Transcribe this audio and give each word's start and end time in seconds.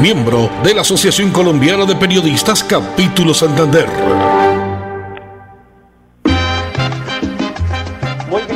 miembro 0.00 0.50
de 0.62 0.74
la 0.74 0.80
Asociación 0.80 1.30
Colombiana 1.30 1.84
de 1.84 1.94
Periodistas 1.94 2.64
Capítulo 2.64 3.32
Santander. 3.32 3.86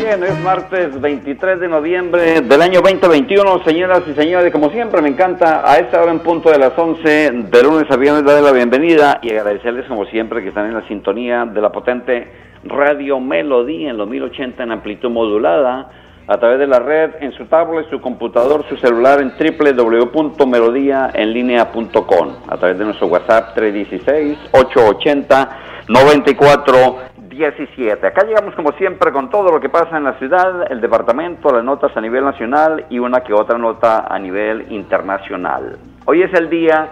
es 0.08 0.40
martes 0.40 0.98
23 0.98 1.60
de 1.60 1.68
noviembre 1.68 2.40
del 2.40 2.62
año 2.62 2.80
2021. 2.80 3.62
Señoras 3.62 4.02
y 4.08 4.14
señores, 4.14 4.50
como 4.50 4.70
siempre, 4.70 5.02
me 5.02 5.10
encanta 5.10 5.70
a 5.70 5.76
esta 5.76 6.02
hora 6.02 6.10
en 6.10 6.20
punto 6.20 6.50
de 6.50 6.58
las 6.58 6.76
11 6.76 7.30
de 7.30 7.62
lunes 7.62 7.90
a 7.90 7.96
viernes 7.96 8.24
darle 8.24 8.42
la 8.42 8.52
bienvenida 8.52 9.20
y 9.22 9.30
agradecerles 9.30 9.86
como 9.86 10.06
siempre 10.06 10.42
que 10.42 10.48
están 10.48 10.66
en 10.66 10.74
la 10.74 10.88
sintonía 10.88 11.44
de 11.44 11.60
la 11.60 11.70
potente 11.70 12.26
Radio 12.64 13.20
Melodía 13.20 13.90
en 13.90 13.98
los 13.98 14.08
1080 14.08 14.62
en 14.62 14.72
amplitud 14.72 15.10
modulada 15.10 15.90
a 16.28 16.38
través 16.38 16.58
de 16.58 16.66
la 16.66 16.78
red, 16.78 17.12
en 17.20 17.32
su 17.32 17.46
tablet, 17.46 17.88
su 17.88 18.02
computador, 18.02 18.62
su 18.68 18.76
celular 18.76 19.18
en 19.20 19.32
www.melodíaenlínea.com 19.32 22.28
a 22.46 22.56
través 22.58 22.78
de 22.78 22.84
nuestro 22.84 23.06
WhatsApp 23.06 23.54
316 23.54 24.38
880 24.52 25.48
94 25.88 27.08
17. 27.28 28.06
Acá 28.06 28.26
llegamos 28.26 28.54
como 28.54 28.72
siempre 28.72 29.10
con 29.12 29.30
todo 29.30 29.50
lo 29.50 29.60
que 29.60 29.70
pasa 29.70 29.96
en 29.96 30.04
la 30.04 30.18
ciudad, 30.18 30.70
el 30.70 30.80
departamento, 30.80 31.50
las 31.50 31.64
notas 31.64 31.96
a 31.96 32.00
nivel 32.00 32.24
nacional 32.24 32.84
y 32.90 32.98
una 32.98 33.20
que 33.20 33.32
otra 33.32 33.56
nota 33.56 34.06
a 34.08 34.18
nivel 34.18 34.66
internacional. 34.70 35.78
Hoy 36.04 36.22
es 36.22 36.34
el 36.34 36.50
día 36.50 36.88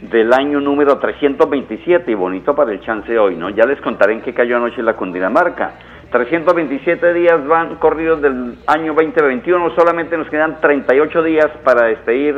del 0.00 0.32
año 0.32 0.60
número 0.60 0.98
327 0.98 2.10
y 2.10 2.14
bonito 2.14 2.54
para 2.54 2.72
el 2.72 2.80
chance 2.80 3.18
hoy, 3.18 3.36
¿no? 3.36 3.50
Ya 3.50 3.66
les 3.66 3.78
contaré 3.80 4.14
en 4.14 4.22
qué 4.22 4.32
cayó 4.32 4.56
anoche 4.56 4.82
la 4.82 4.94
Cundinamarca. 4.94 5.74
327 6.14 7.12
días 7.12 7.44
van 7.44 7.74
corridos 7.80 8.22
del 8.22 8.56
año 8.68 8.94
2021, 8.94 9.74
solamente 9.74 10.16
nos 10.16 10.28
quedan 10.28 10.60
38 10.60 11.22
días 11.24 11.48
para 11.64 11.88
despedir 11.88 12.36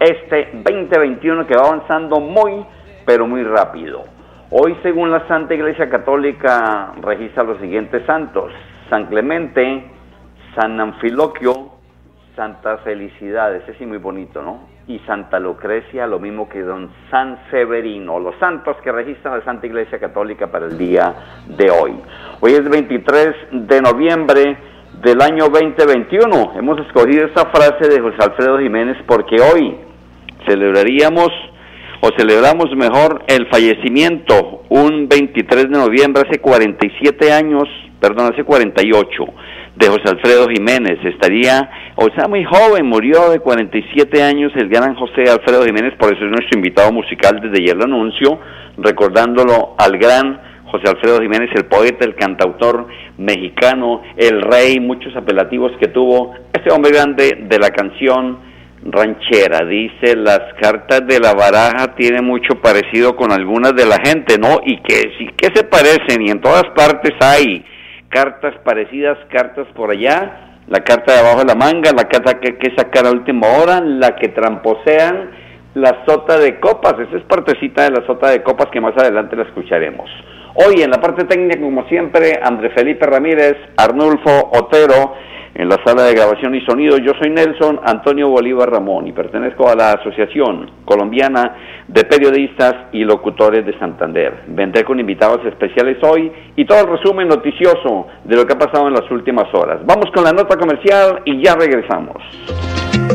este 0.00 0.48
2021 0.54 1.46
que 1.46 1.54
va 1.54 1.68
avanzando 1.68 2.18
muy, 2.18 2.66
pero 3.06 3.28
muy 3.28 3.44
rápido. 3.44 4.02
Hoy, 4.50 4.76
según 4.82 5.12
la 5.12 5.24
Santa 5.28 5.54
Iglesia 5.54 5.88
Católica, 5.88 6.94
registra 7.00 7.44
los 7.44 7.60
siguientes 7.60 8.04
santos. 8.06 8.52
San 8.90 9.06
Clemente, 9.06 9.84
San 10.56 10.80
Anfiloquio, 10.80 11.74
Santa 12.34 12.78
Felicidad, 12.78 13.54
ese 13.54 13.74
sí 13.74 13.86
muy 13.86 13.98
bonito, 13.98 14.42
¿no? 14.42 14.71
Y 14.88 14.98
Santa 15.06 15.38
Lucrecia, 15.38 16.08
lo 16.08 16.18
mismo 16.18 16.48
que 16.48 16.60
don 16.60 16.90
San 17.08 17.38
Severino, 17.50 18.18
los 18.18 18.34
santos 18.40 18.76
que 18.82 18.90
registra 18.90 19.36
la 19.36 19.44
Santa 19.44 19.66
Iglesia 19.66 20.00
Católica 20.00 20.48
para 20.48 20.66
el 20.66 20.76
día 20.76 21.14
de 21.46 21.70
hoy. 21.70 21.94
Hoy 22.40 22.52
es 22.52 22.68
23 22.68 23.28
de 23.52 23.80
noviembre 23.80 24.56
del 25.00 25.22
año 25.22 25.48
2021. 25.48 26.54
Hemos 26.56 26.80
escogido 26.80 27.26
esta 27.26 27.46
frase 27.46 27.88
de 27.88 28.00
José 28.00 28.16
Alfredo 28.20 28.58
Jiménez 28.58 28.96
porque 29.06 29.36
hoy 29.40 29.76
celebraríamos 30.48 31.28
o 32.00 32.08
celebramos 32.18 32.74
mejor 32.76 33.22
el 33.28 33.46
fallecimiento 33.46 34.64
un 34.68 35.06
23 35.08 35.70
de 35.70 35.78
noviembre 35.78 36.24
hace 36.28 36.40
47 36.40 37.32
años, 37.32 37.68
perdón, 38.00 38.32
hace 38.32 38.42
48 38.42 39.24
de 39.76 39.88
José 39.88 40.02
Alfredo 40.06 40.48
Jiménez. 40.48 40.98
Estaría, 41.04 41.70
o 41.96 42.08
sea, 42.14 42.28
muy 42.28 42.44
joven, 42.44 42.86
murió 42.86 43.30
de 43.30 43.40
47 43.40 44.22
años 44.22 44.52
el 44.56 44.68
gran 44.68 44.94
José 44.94 45.24
Alfredo 45.30 45.64
Jiménez, 45.64 45.94
por 45.98 46.12
eso 46.12 46.24
es 46.24 46.30
nuestro 46.30 46.58
invitado 46.58 46.92
musical 46.92 47.40
desde 47.42 47.62
ayer 47.62 47.76
lo 47.76 47.84
anuncio, 47.84 48.38
recordándolo 48.78 49.74
al 49.78 49.98
gran 49.98 50.40
José 50.66 50.88
Alfredo 50.88 51.20
Jiménez, 51.20 51.50
el 51.54 51.66
poeta, 51.66 52.04
el 52.04 52.14
cantautor 52.14 52.86
mexicano, 53.18 54.02
el 54.16 54.40
rey, 54.40 54.80
muchos 54.80 55.14
apelativos 55.16 55.72
que 55.78 55.88
tuvo, 55.88 56.34
este 56.52 56.72
hombre 56.72 56.92
grande 56.92 57.44
de 57.48 57.58
la 57.58 57.70
canción 57.70 58.38
ranchera. 58.84 59.66
Dice, 59.66 60.16
las 60.16 60.40
cartas 60.60 61.06
de 61.06 61.20
la 61.20 61.34
baraja 61.34 61.94
tienen 61.94 62.24
mucho 62.24 62.60
parecido 62.60 63.14
con 63.16 63.32
algunas 63.32 63.74
de 63.74 63.86
la 63.86 63.98
gente, 64.04 64.38
¿no? 64.38 64.60
Y 64.64 64.78
que 64.82 65.12
que 65.36 65.48
se 65.54 65.64
parecen 65.64 66.22
y 66.22 66.30
en 66.30 66.40
todas 66.40 66.64
partes 66.74 67.12
hay 67.20 67.64
cartas 68.12 68.54
parecidas, 68.62 69.18
cartas 69.30 69.66
por 69.74 69.90
allá, 69.90 70.58
la 70.68 70.80
carta 70.80 71.12
de 71.12 71.20
abajo 71.20 71.40
de 71.40 71.46
la 71.46 71.54
manga, 71.54 71.90
la 71.96 72.04
carta 72.04 72.38
que 72.38 72.58
que 72.58 72.76
sacar 72.76 73.06
a 73.06 73.10
última 73.10 73.48
hora, 73.48 73.80
la 73.80 74.14
que 74.16 74.28
tramposean, 74.28 75.30
la 75.74 76.04
sota 76.06 76.38
de 76.38 76.60
copas, 76.60 76.94
esa 77.00 77.16
es 77.16 77.24
partecita 77.24 77.84
de 77.84 77.90
la 77.90 78.06
sota 78.06 78.30
de 78.30 78.42
copas 78.42 78.66
que 78.70 78.80
más 78.80 78.96
adelante 78.96 79.34
la 79.34 79.44
escucharemos. 79.44 80.10
Hoy 80.54 80.82
en 80.82 80.90
la 80.90 81.00
parte 81.00 81.24
técnica, 81.24 81.58
como 81.58 81.88
siempre, 81.88 82.38
André 82.42 82.70
Felipe 82.70 83.06
Ramírez, 83.06 83.56
Arnulfo 83.78 84.50
Otero, 84.52 85.14
en 85.54 85.68
la 85.68 85.78
sala 85.84 86.04
de 86.04 86.14
grabación 86.14 86.54
y 86.54 86.60
sonido. 86.62 86.98
Yo 86.98 87.12
soy 87.20 87.30
Nelson 87.30 87.80
Antonio 87.84 88.28
Bolívar 88.28 88.70
Ramón 88.70 89.06
y 89.06 89.12
pertenezco 89.12 89.68
a 89.68 89.74
la 89.74 89.92
Asociación 89.92 90.70
Colombiana 90.84 91.56
de 91.88 92.04
Periodistas 92.04 92.74
y 92.92 93.04
Locutores 93.04 93.64
de 93.66 93.78
Santander. 93.78 94.44
Vendré 94.48 94.84
con 94.84 94.98
invitados 94.98 95.44
especiales 95.46 95.98
hoy 96.02 96.32
y 96.56 96.64
todo 96.64 96.80
el 96.80 96.98
resumen 96.98 97.28
noticioso 97.28 98.06
de 98.24 98.36
lo 98.36 98.46
que 98.46 98.54
ha 98.54 98.58
pasado 98.58 98.88
en 98.88 98.94
las 98.94 99.10
últimas 99.10 99.52
horas. 99.54 99.80
Vamos 99.84 100.06
con 100.14 100.24
la 100.24 100.32
nota 100.32 100.56
comercial 100.56 101.20
y 101.24 101.42
ya 101.42 101.54
regresamos. 101.54 102.71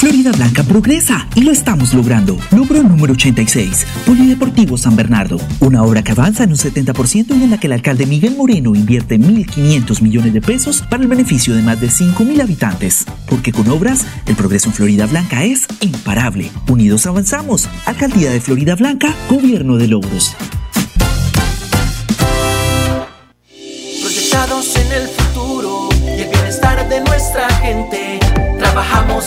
Florida 0.00 0.32
Blanca 0.32 0.62
progresa 0.62 1.28
y 1.34 1.42
lo 1.42 1.52
estamos 1.52 1.92
logrando. 1.92 2.38
Logro 2.56 2.82
número 2.82 3.12
86, 3.12 3.86
Polideportivo 4.06 4.78
San 4.78 4.96
Bernardo. 4.96 5.38
Una 5.60 5.82
obra 5.82 6.02
que 6.02 6.12
avanza 6.12 6.44
en 6.44 6.52
un 6.52 6.56
70% 6.56 7.38
y 7.38 7.44
en 7.44 7.50
la 7.50 7.60
que 7.60 7.66
el 7.66 7.74
alcalde 7.74 8.06
Miguel 8.06 8.34
Moreno 8.34 8.74
invierte 8.74 9.20
1.500 9.20 10.00
millones 10.00 10.32
de 10.32 10.40
pesos 10.40 10.80
para 10.88 11.02
el 11.02 11.08
beneficio 11.10 11.54
de 11.54 11.60
más 11.60 11.82
de 11.82 11.88
5.000 11.88 12.40
habitantes. 12.40 13.04
Porque 13.28 13.52
con 13.52 13.68
obras, 13.68 14.06
el 14.24 14.36
progreso 14.36 14.70
en 14.70 14.74
Florida 14.74 15.04
Blanca 15.04 15.44
es 15.44 15.66
imparable. 15.82 16.50
Unidos 16.66 17.04
avanzamos. 17.04 17.68
Alcaldía 17.84 18.30
de 18.30 18.40
Florida 18.40 18.76
Blanca, 18.76 19.14
Gobierno 19.28 19.76
de 19.76 19.88
Logros. 19.88 20.34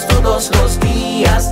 Todos 0.01 0.49
los 0.55 0.79
días 0.79 1.51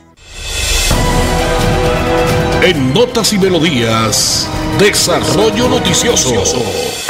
En 2.64 2.94
Notas 2.94 3.34
y 3.34 3.40
Melodías, 3.40 4.48
Desarrollo 4.80 5.68
Noticioso. 5.68 7.05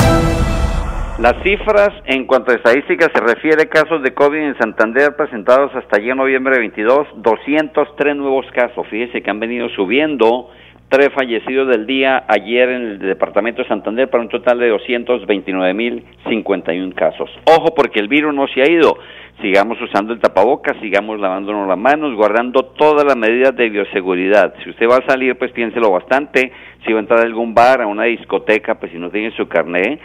Las 1.19 1.35
cifras 1.43 1.91
en 2.07 2.25
cuanto 2.25 2.51
a 2.51 2.55
estadísticas 2.55 3.09
se 3.13 3.21
refiere 3.21 3.69
casos 3.69 4.03
de 4.03 4.13
COVID 4.13 4.37
en 4.37 4.57
Santander 4.57 5.15
presentados 5.15 5.73
hasta 5.73 5.95
ayer 5.95 6.13
noviembre 6.13 6.59
22, 6.59 7.23
203 7.23 8.17
nuevos 8.17 8.45
casos. 8.51 8.85
Fíjese 8.89 9.23
que 9.23 9.29
han 9.29 9.39
venido 9.39 9.69
subiendo 9.69 10.49
tres 10.89 11.11
fallecidos 11.15 11.69
del 11.69 11.87
día 11.87 12.25
ayer 12.27 12.67
en 12.67 12.81
el 12.81 12.99
departamento 12.99 13.61
de 13.61 13.69
Santander 13.69 14.09
para 14.09 14.23
un 14.23 14.29
total 14.29 14.59
de 14.59 14.73
229.051 14.73 16.93
casos. 16.93 17.29
Ojo 17.45 17.73
porque 17.73 18.01
el 18.01 18.09
virus 18.09 18.35
no 18.35 18.49
se 18.49 18.61
ha 18.61 18.69
ido. 18.69 18.97
Sigamos 19.41 19.81
usando 19.81 20.11
el 20.11 20.19
tapabocas, 20.19 20.75
sigamos 20.81 21.17
lavándonos 21.17 21.65
las 21.65 21.77
manos, 21.77 22.13
guardando 22.13 22.65
todas 22.77 23.05
las 23.05 23.15
medidas 23.15 23.55
de 23.55 23.69
bioseguridad. 23.69 24.53
Si 24.65 24.69
usted 24.69 24.89
va 24.89 24.97
a 24.97 25.07
salir, 25.07 25.37
pues 25.37 25.53
piénselo 25.53 25.91
bastante. 25.91 26.51
Si 26.85 26.91
va 26.91 26.99
a 26.99 27.03
entrar 27.03 27.21
a 27.21 27.23
algún 27.23 27.53
bar, 27.53 27.81
a 27.81 27.87
una 27.87 28.03
discoteca, 28.03 28.75
pues 28.75 28.91
si 28.91 28.97
no 28.97 29.09
tiene 29.09 29.31
su 29.31 29.47
carnet, 29.47 30.01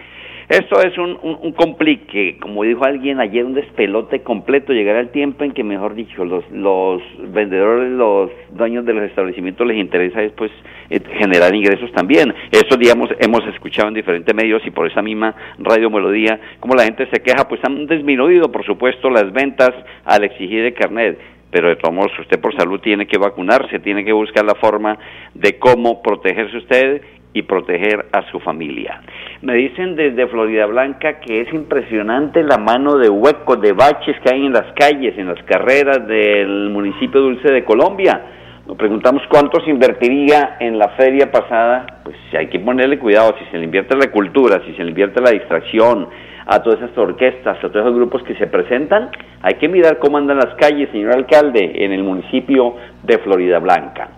esto 0.50 0.82
es 0.82 0.98
un, 0.98 1.16
un, 1.22 1.52
complique, 1.52 2.36
como 2.40 2.64
dijo 2.64 2.84
alguien 2.84 3.20
ayer, 3.20 3.44
un 3.44 3.54
despelote 3.54 4.22
completo. 4.24 4.72
Llegará 4.72 4.98
el 4.98 5.10
tiempo 5.10 5.44
en 5.44 5.52
que, 5.52 5.62
mejor 5.62 5.94
dicho, 5.94 6.24
los, 6.24 6.44
los 6.50 7.00
vendedores, 7.32 7.92
los 7.92 8.32
dueños 8.50 8.84
de 8.84 8.94
los 8.94 9.04
establecimientos 9.04 9.64
les 9.64 9.78
interesa 9.78 10.20
después 10.20 10.50
eh, 10.90 10.98
generar 11.18 11.54
ingresos 11.54 11.92
también. 11.92 12.34
Eso, 12.50 12.76
digamos, 12.76 13.10
hemos 13.20 13.46
escuchado 13.46 13.86
en 13.88 13.94
diferentes 13.94 14.34
medios 14.34 14.60
y 14.66 14.72
por 14.72 14.90
esa 14.90 15.02
misma 15.02 15.36
radio 15.60 15.88
melodía, 15.88 16.40
como 16.58 16.74
la 16.74 16.82
gente 16.82 17.06
se 17.12 17.22
queja, 17.22 17.46
pues 17.48 17.60
han 17.64 17.86
disminuido, 17.86 18.50
por 18.50 18.66
supuesto, 18.66 19.08
las 19.08 19.32
ventas 19.32 19.70
al 20.04 20.24
exigir 20.24 20.64
el 20.64 20.74
carnet 20.74 21.16
pero 21.52 21.68
de 21.68 21.76
todos 21.76 21.92
modos 21.92 22.12
usted 22.20 22.40
por 22.40 22.54
salud 22.56 22.78
tiene 22.80 23.06
que 23.06 23.18
vacunarse, 23.18 23.80
tiene 23.80 24.04
que 24.04 24.12
buscar 24.12 24.44
la 24.44 24.54
forma 24.54 24.96
de 25.34 25.58
cómo 25.58 26.00
protegerse 26.00 26.56
usted 26.56 27.02
y 27.32 27.42
proteger 27.42 28.06
a 28.12 28.22
su 28.30 28.40
familia. 28.40 29.00
Me 29.42 29.54
dicen 29.54 29.96
desde 29.96 30.26
Florida 30.26 30.66
Blanca 30.66 31.20
que 31.20 31.40
es 31.40 31.52
impresionante 31.52 32.42
la 32.42 32.58
mano 32.58 32.96
de 32.96 33.08
huecos, 33.08 33.60
de 33.60 33.72
baches 33.72 34.16
que 34.20 34.34
hay 34.34 34.46
en 34.46 34.52
las 34.52 34.72
calles, 34.74 35.16
en 35.16 35.28
las 35.28 35.42
carreras 35.44 36.06
del 36.06 36.70
municipio 36.70 37.20
Dulce 37.20 37.52
de 37.52 37.64
Colombia. 37.64 38.20
Nos 38.66 38.76
preguntamos 38.76 39.22
cuánto 39.28 39.60
se 39.60 39.70
invertiría 39.70 40.56
en 40.60 40.78
la 40.78 40.90
feria 40.90 41.30
pasada. 41.30 41.86
Pues 42.04 42.16
hay 42.36 42.48
que 42.48 42.58
ponerle 42.60 42.98
cuidado, 42.98 43.34
si 43.38 43.44
se 43.46 43.58
le 43.58 43.64
invierte 43.64 43.96
la 43.96 44.10
cultura, 44.10 44.60
si 44.66 44.74
se 44.74 44.84
le 44.84 44.90
invierte 44.90 45.20
la 45.20 45.30
distracción, 45.30 46.08
a 46.46 46.62
todas 46.62 46.80
esas 46.82 46.96
orquestas, 46.98 47.58
a 47.58 47.68
todos 47.68 47.86
esos 47.86 47.94
grupos 47.94 48.22
que 48.24 48.34
se 48.34 48.48
presentan, 48.48 49.10
hay 49.40 49.54
que 49.54 49.68
mirar 49.68 49.98
cómo 49.98 50.18
andan 50.18 50.38
las 50.38 50.54
calles, 50.56 50.88
señor 50.90 51.14
alcalde, 51.14 51.84
en 51.84 51.92
el 51.92 52.02
municipio 52.02 52.74
de 53.04 53.18
Florida 53.18 53.60
Blanca. 53.60 54.08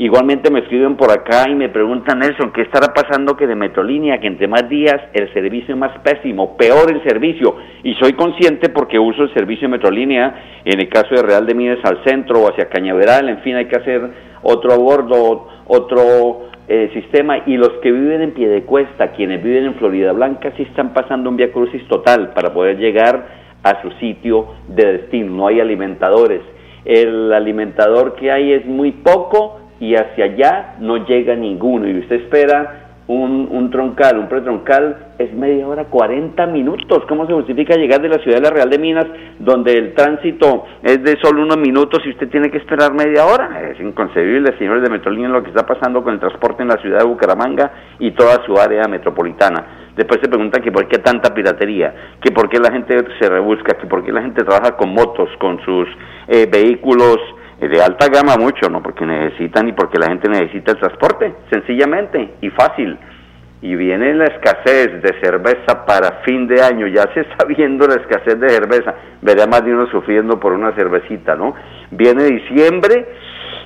Igualmente 0.00 0.50
me 0.50 0.60
escriben 0.60 0.96
por 0.96 1.10
acá 1.12 1.46
y 1.46 1.54
me 1.54 1.68
preguntan, 1.68 2.20
Nelson, 2.20 2.52
¿qué 2.52 2.62
estará 2.62 2.94
pasando 2.94 3.36
que 3.36 3.46
de 3.46 3.54
Metrolínea, 3.54 4.18
que 4.18 4.28
entre 4.28 4.48
más 4.48 4.66
días 4.66 4.96
el 5.12 5.30
servicio 5.34 5.74
es 5.74 5.78
más 5.78 5.98
pésimo, 5.98 6.56
peor 6.56 6.90
el 6.90 7.02
servicio? 7.02 7.56
Y 7.82 7.92
soy 7.96 8.14
consciente 8.14 8.70
porque 8.70 8.98
uso 8.98 9.24
el 9.24 9.34
servicio 9.34 9.68
de 9.68 9.72
Metrolínea, 9.72 10.62
en 10.64 10.80
el 10.80 10.88
caso 10.88 11.14
de 11.14 11.22
Real 11.22 11.44
de 11.44 11.54
Mides 11.54 11.84
al 11.84 12.02
centro 12.02 12.40
o 12.40 12.48
hacia 12.48 12.70
Cañaveral, 12.70 13.28
en 13.28 13.40
fin, 13.40 13.56
hay 13.56 13.66
que 13.66 13.76
hacer 13.76 14.10
otro 14.40 14.78
bordo, 14.78 15.48
otro 15.66 16.48
eh, 16.66 16.88
sistema. 16.94 17.42
Y 17.44 17.58
los 17.58 17.72
que 17.82 17.92
viven 17.92 18.22
en 18.22 18.30
Piedecuesta, 18.30 19.12
quienes 19.12 19.42
viven 19.42 19.66
en 19.66 19.74
Florida 19.74 20.12
Blanca, 20.12 20.50
sí 20.56 20.62
están 20.62 20.94
pasando 20.94 21.28
un 21.28 21.36
via 21.36 21.52
crucis 21.52 21.86
total 21.88 22.32
para 22.32 22.54
poder 22.54 22.78
llegar 22.78 23.26
a 23.62 23.82
su 23.82 23.90
sitio 24.00 24.46
de 24.66 24.92
destino. 24.92 25.34
No 25.34 25.46
hay 25.48 25.60
alimentadores. 25.60 26.40
El 26.86 27.34
alimentador 27.34 28.14
que 28.14 28.32
hay 28.32 28.54
es 28.54 28.64
muy 28.64 28.92
poco 28.92 29.59
y 29.80 29.94
hacia 29.94 30.26
allá 30.26 30.74
no 30.78 31.04
llega 31.06 31.34
ninguno 31.34 31.88
y 31.88 31.98
usted 31.98 32.16
espera 32.22 32.90
un, 33.10 33.48
un 33.50 33.70
troncal, 33.70 34.18
un 34.18 34.28
pretroncal 34.28 35.10
es 35.18 35.34
media 35.34 35.66
hora, 35.66 35.86
40 35.86 36.46
minutos. 36.46 37.02
¿Cómo 37.08 37.26
se 37.26 37.32
justifica 37.32 37.74
llegar 37.74 38.00
de 38.00 38.08
la 38.08 38.18
ciudad 38.18 38.36
de 38.36 38.42
la 38.42 38.50
Real 38.50 38.70
de 38.70 38.78
Minas, 38.78 39.06
donde 39.40 39.72
el 39.72 39.94
tránsito 39.94 40.64
es 40.80 41.02
de 41.02 41.18
solo 41.20 41.42
unos 41.42 41.56
minutos 41.56 42.00
y 42.06 42.10
usted 42.10 42.28
tiene 42.28 42.50
que 42.50 42.58
esperar 42.58 42.94
media 42.94 43.26
hora? 43.26 43.68
Es 43.68 43.80
inconcebible, 43.80 44.56
señores 44.58 44.84
de 44.84 44.90
Metrolínea, 44.90 45.28
lo 45.28 45.42
que 45.42 45.50
está 45.50 45.66
pasando 45.66 46.04
con 46.04 46.14
el 46.14 46.20
transporte 46.20 46.62
en 46.62 46.68
la 46.68 46.76
ciudad 46.76 47.00
de 47.00 47.06
Bucaramanga 47.06 47.72
y 47.98 48.12
toda 48.12 48.44
su 48.46 48.56
área 48.56 48.84
metropolitana. 48.84 49.90
Después 49.96 50.20
se 50.22 50.28
preguntan 50.28 50.62
que 50.62 50.70
por 50.70 50.86
qué 50.86 50.98
tanta 50.98 51.34
piratería, 51.34 51.92
que 52.22 52.30
por 52.30 52.48
qué 52.48 52.60
la 52.60 52.70
gente 52.70 52.96
se 53.18 53.28
rebusca, 53.28 53.76
que 53.76 53.88
por 53.88 54.04
qué 54.04 54.12
la 54.12 54.22
gente 54.22 54.44
trabaja 54.44 54.76
con 54.76 54.94
motos, 54.94 55.28
con 55.40 55.60
sus 55.64 55.88
eh, 56.28 56.46
vehículos 56.48 57.18
de 57.68 57.82
alta 57.82 58.08
gama 58.08 58.36
mucho, 58.36 58.70
¿no? 58.70 58.82
Porque 58.82 59.04
necesitan 59.04 59.68
y 59.68 59.72
porque 59.72 59.98
la 59.98 60.06
gente 60.08 60.28
necesita 60.28 60.72
el 60.72 60.78
transporte, 60.78 61.34
sencillamente 61.50 62.34
y 62.40 62.50
fácil. 62.50 62.96
Y 63.62 63.74
viene 63.74 64.14
la 64.14 64.24
escasez 64.24 65.02
de 65.02 65.20
cerveza 65.22 65.84
para 65.84 66.22
fin 66.24 66.46
de 66.48 66.62
año, 66.62 66.86
ya 66.86 67.02
se 67.12 67.20
está 67.20 67.44
viendo 67.48 67.86
la 67.86 67.96
escasez 67.96 68.40
de 68.40 68.48
cerveza, 68.48 68.94
verá 69.20 69.46
más 69.46 69.62
de 69.64 69.74
uno 69.74 69.86
sufriendo 69.88 70.40
por 70.40 70.52
una 70.52 70.72
cervecita, 70.72 71.36
¿no? 71.36 71.54
Viene 71.90 72.24
diciembre, 72.24 73.06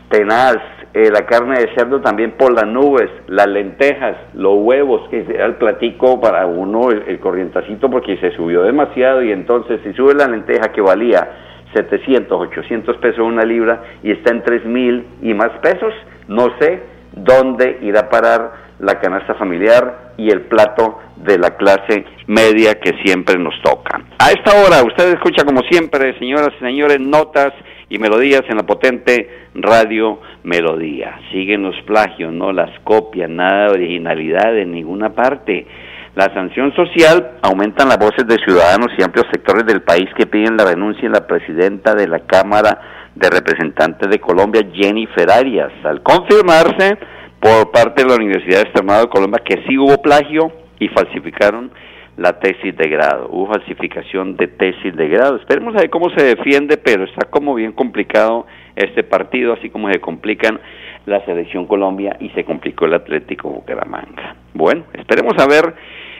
tenaz, 0.08 0.56
eh, 0.92 1.10
la 1.12 1.26
carne 1.26 1.60
de 1.60 1.74
cerdo 1.76 2.00
también 2.00 2.32
por 2.32 2.52
las 2.52 2.66
nubes, 2.66 3.10
las 3.28 3.46
lentejas, 3.46 4.16
los 4.34 4.54
huevos, 4.58 5.08
que 5.08 5.24
era 5.28 5.46
el 5.46 5.54
platico 5.54 6.20
para 6.20 6.46
uno, 6.46 6.90
el, 6.90 7.04
el 7.06 7.20
corrientacito, 7.20 7.88
porque 7.88 8.16
se 8.18 8.32
subió 8.32 8.62
demasiado 8.62 9.22
y 9.22 9.30
entonces 9.30 9.80
si 9.84 9.92
sube 9.92 10.14
la 10.14 10.26
lenteja 10.26 10.72
que 10.72 10.80
valía 10.80 11.28
700, 11.74 12.40
800 12.48 12.96
pesos 12.98 13.20
una 13.20 13.44
libra 13.44 13.82
y 14.02 14.12
está 14.12 14.32
en 14.32 14.42
3 14.42 14.64
mil 14.64 15.04
y 15.22 15.34
más 15.34 15.50
pesos, 15.60 15.92
no 16.28 16.56
sé 16.58 16.82
dónde 17.12 17.78
irá 17.82 18.00
a 18.00 18.08
parar 18.08 18.64
la 18.78 19.00
canasta 19.00 19.34
familiar 19.34 20.12
y 20.16 20.30
el 20.30 20.42
plato 20.42 20.98
de 21.16 21.38
la 21.38 21.56
clase 21.56 22.04
media 22.26 22.74
que 22.80 22.92
siempre 23.04 23.38
nos 23.38 23.54
toca. 23.62 24.00
A 24.18 24.30
esta 24.30 24.56
hora, 24.56 24.82
usted 24.84 25.14
escucha 25.14 25.44
como 25.44 25.60
siempre, 25.62 26.18
señoras 26.18 26.50
y 26.56 26.64
señores, 26.64 27.00
notas 27.00 27.52
y 27.88 27.98
melodías 27.98 28.42
en 28.48 28.56
la 28.56 28.62
potente 28.64 29.28
radio 29.54 30.20
Melodía. 30.42 31.18
Siguen 31.32 31.62
los 31.62 31.80
plagios, 31.82 32.32
no 32.32 32.52
las 32.52 32.78
copias, 32.80 33.30
nada 33.30 33.68
de 33.68 33.74
originalidad 33.74 34.56
en 34.58 34.72
ninguna 34.72 35.14
parte. 35.14 35.66
La 36.14 36.32
sanción 36.32 36.72
social 36.76 37.38
aumentan 37.42 37.88
las 37.88 37.98
voces 37.98 38.24
de 38.28 38.36
ciudadanos 38.36 38.88
y 38.96 39.02
amplios 39.02 39.26
sectores 39.32 39.66
del 39.66 39.82
país 39.82 40.08
que 40.16 40.26
piden 40.26 40.56
la 40.56 40.64
renuncia 40.64 41.02
de 41.02 41.14
la 41.14 41.26
presidenta 41.26 41.92
de 41.94 42.06
la 42.06 42.20
Cámara 42.20 43.10
de 43.16 43.30
Representantes 43.30 44.08
de 44.08 44.20
Colombia, 44.20 44.62
Jennifer 44.72 45.28
Arias, 45.28 45.72
al 45.82 46.02
confirmarse 46.02 46.98
por 47.40 47.72
parte 47.72 48.04
de 48.04 48.08
la 48.08 48.14
Universidad 48.14 48.58
de 48.58 48.62
Extremadura 48.62 49.06
de 49.06 49.10
Colombia 49.10 49.42
que 49.44 49.64
sí 49.66 49.76
hubo 49.76 50.00
plagio 50.00 50.52
y 50.78 50.86
falsificaron 50.88 51.72
la 52.16 52.38
tesis 52.38 52.76
de 52.76 52.88
grado. 52.88 53.28
Hubo 53.30 53.48
falsificación 53.48 54.36
de 54.36 54.46
tesis 54.46 54.94
de 54.94 55.08
grado. 55.08 55.36
Esperemos 55.36 55.74
a 55.74 55.80
ver 55.80 55.90
cómo 55.90 56.10
se 56.10 56.24
defiende, 56.24 56.76
pero 56.76 57.04
está 57.04 57.26
como 57.28 57.56
bien 57.56 57.72
complicado 57.72 58.46
este 58.76 59.02
partido, 59.02 59.54
así 59.54 59.68
como 59.68 59.90
se 59.90 60.00
complican 60.00 60.60
la 61.06 61.24
selección 61.24 61.66
Colombia 61.66 62.16
y 62.20 62.30
se 62.30 62.44
complicó 62.44 62.84
el 62.86 62.94
Atlético 62.94 63.50
Bucaramanga. 63.50 64.36
Bueno, 64.54 64.84
esperemos 64.94 65.34
a 65.38 65.46
ver 65.48 65.74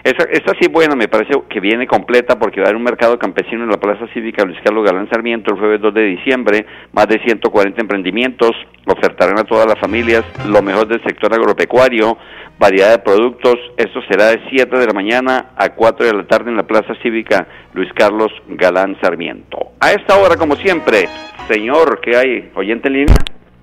esta, 0.04 0.24
esta 0.24 0.52
sí 0.60 0.68
buena, 0.68 0.94
me 0.94 1.08
parece 1.08 1.32
que 1.48 1.60
viene 1.60 1.86
completa 1.86 2.38
porque 2.38 2.60
va 2.60 2.66
a 2.66 2.68
haber 2.68 2.76
un 2.76 2.82
mercado 2.82 3.18
campesino 3.18 3.64
en 3.64 3.70
la 3.70 3.78
Plaza 3.78 4.06
Cívica 4.12 4.44
Luis 4.44 4.58
Carlos 4.62 4.84
Galán 4.84 5.08
Sarmiento 5.08 5.54
el 5.54 5.58
jueves 5.58 5.80
2 5.80 5.94
de 5.94 6.02
diciembre. 6.02 6.66
Más 6.92 7.08
de 7.08 7.18
140 7.20 7.80
emprendimientos 7.80 8.50
ofertarán 8.86 9.38
a 9.38 9.44
todas 9.44 9.66
las 9.66 9.78
familias 9.78 10.22
lo 10.46 10.60
mejor 10.60 10.88
del 10.88 11.02
sector 11.04 11.32
agropecuario, 11.32 12.18
variedad 12.58 12.90
de 12.90 12.98
productos. 12.98 13.54
Esto 13.78 14.02
será 14.02 14.26
de 14.26 14.42
7 14.50 14.76
de 14.76 14.86
la 14.86 14.92
mañana 14.92 15.52
a 15.56 15.70
4 15.70 16.04
de 16.04 16.12
la 16.12 16.24
tarde 16.24 16.50
en 16.50 16.58
la 16.58 16.66
Plaza 16.66 16.94
Cívica 17.02 17.48
Luis 17.72 17.90
Carlos 17.94 18.30
Galán 18.46 18.98
Sarmiento. 19.00 19.72
A 19.80 19.92
esta 19.92 20.16
hora, 20.18 20.36
como 20.36 20.56
siempre, 20.56 21.08
señor, 21.48 22.02
¿qué 22.02 22.14
hay? 22.14 22.50
¿Oyente 22.54 22.88
en 22.88 22.94
línea? 22.94 23.16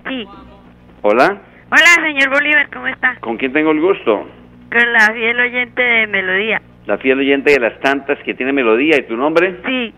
Sí. 0.08 0.26
Hola. 1.02 1.40
Hola, 1.70 2.04
señor 2.04 2.30
Bolívar, 2.30 2.68
¿cómo 2.72 2.88
está? 2.88 3.16
¿Con 3.20 3.36
quién 3.36 3.52
tengo 3.52 3.70
el 3.70 3.80
gusto? 3.80 4.41
Con 4.72 4.92
la 4.92 5.12
fiel 5.12 5.38
oyente 5.40 5.82
de 5.82 6.06
Melodía. 6.06 6.62
La 6.86 6.98
fiel 6.98 7.18
oyente 7.18 7.52
de 7.52 7.60
las 7.60 7.78
tantas 7.80 8.18
que 8.20 8.34
tiene 8.34 8.52
Melodía. 8.52 8.96
¿Y 8.98 9.02
tu 9.02 9.16
nombre? 9.16 9.56
Sí. 9.66 9.94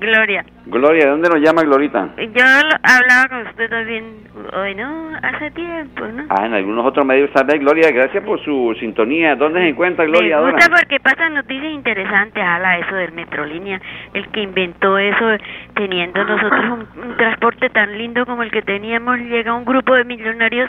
Gloria. 0.00 0.44
Gloria, 0.66 1.04
¿de 1.04 1.10
dónde 1.10 1.28
nos 1.28 1.40
llama 1.40 1.62
Glorita? 1.62 2.08
Yo 2.16 2.24
lo- 2.44 2.76
hablaba 2.82 3.28
con 3.28 3.46
usted 3.46 3.70
también 3.70 4.04
hoy, 4.52 4.74
¿no? 4.74 5.12
Hace 5.22 5.52
tiempo, 5.52 6.04
¿no? 6.06 6.24
Ah, 6.28 6.46
en 6.46 6.54
algunos 6.54 6.84
otros 6.86 7.06
medios 7.06 7.30
vez. 7.46 7.60
Gloria, 7.60 7.88
gracias 7.92 8.24
por 8.24 8.42
su 8.44 8.74
sintonía. 8.80 9.36
¿Dónde 9.36 9.60
se 9.60 9.68
encuentra 9.68 10.04
Gloria 10.06 10.28
Me 10.38 10.42
ahora? 10.42 10.52
gusta 10.54 10.70
porque 10.76 10.98
pasan 10.98 11.34
noticias 11.34 11.72
interesantes, 11.72 12.42
ala, 12.42 12.78
eso 12.78 12.96
del 12.96 13.12
Metrolínea, 13.12 13.80
el 14.14 14.26
que 14.28 14.40
inventó 14.42 14.98
eso, 14.98 15.36
teniendo 15.74 16.24
nosotros 16.24 16.64
un, 16.64 17.02
un 17.10 17.16
transporte 17.16 17.68
tan 17.70 17.96
lindo 17.96 18.26
como 18.26 18.42
el 18.42 18.50
que 18.50 18.62
teníamos, 18.62 19.18
llega 19.20 19.54
un 19.54 19.64
grupo 19.64 19.94
de 19.94 20.04
millonarios 20.04 20.68